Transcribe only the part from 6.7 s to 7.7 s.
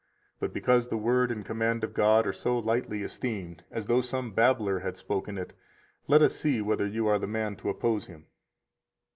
you are the man to